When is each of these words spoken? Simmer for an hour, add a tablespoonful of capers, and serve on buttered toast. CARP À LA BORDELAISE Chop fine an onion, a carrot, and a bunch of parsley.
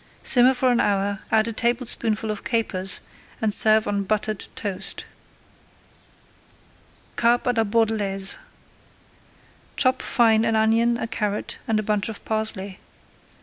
Simmer 0.23 0.55
for 0.55 0.71
an 0.71 0.79
hour, 0.79 1.19
add 1.31 1.47
a 1.47 1.53
tablespoonful 1.53 2.31
of 2.31 2.43
capers, 2.43 3.01
and 3.39 3.53
serve 3.53 3.87
on 3.87 4.01
buttered 4.01 4.47
toast. 4.55 5.05
CARP 7.17 7.43
À 7.43 7.55
LA 7.55 7.63
BORDELAISE 7.63 8.37
Chop 9.77 10.01
fine 10.01 10.43
an 10.43 10.55
onion, 10.55 10.97
a 10.97 11.05
carrot, 11.05 11.59
and 11.67 11.79
a 11.79 11.83
bunch 11.83 12.09
of 12.09 12.25
parsley. 12.25 12.79